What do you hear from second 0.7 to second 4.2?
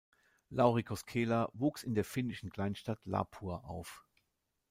Koskela wuchs in der finnischen Kleinstadt Lapua auf.